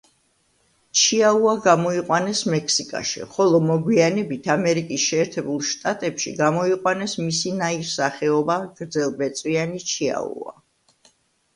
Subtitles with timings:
[0.99, 10.57] ჩიუაუა გამოიყვანეს მექსიკაში, ხოლო მოგვიანებით ამერიკის შეერთებულ შტატებში გამოიყვანეს მისი ნაირსახეობა გრძელბეწვიანი ჩიუაუა.